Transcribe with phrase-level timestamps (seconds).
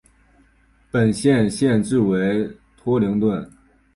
[0.89, 3.47] 本县县治为托灵顿。